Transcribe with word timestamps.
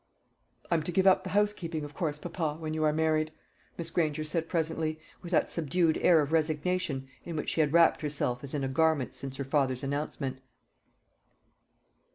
"I 0.71 0.73
am 0.73 0.81
to 0.81 0.91
give 0.91 1.05
up 1.05 1.23
the 1.23 1.29
housekeeping, 1.29 1.83
of 1.83 1.93
course, 1.93 2.17
papa, 2.17 2.55
when 2.59 2.73
you 2.73 2.83
are 2.85 2.91
married," 2.91 3.31
Miss 3.77 3.91
Granger 3.91 4.23
said 4.23 4.49
presently, 4.49 4.99
with 5.21 5.31
that 5.31 5.47
subdued 5.51 5.99
air 5.99 6.21
of 6.21 6.31
resignation 6.31 7.07
in 7.23 7.35
which 7.35 7.49
she 7.49 7.61
had 7.61 7.71
wrapped 7.71 8.01
herself 8.01 8.43
as 8.43 8.55
in 8.55 8.63
a 8.63 8.67
garment 8.67 9.13
since 9.13 9.37
her 9.37 9.45
father's 9.45 9.83
announcement. 9.83 10.39